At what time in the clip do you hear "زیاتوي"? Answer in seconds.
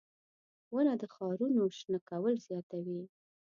2.47-3.01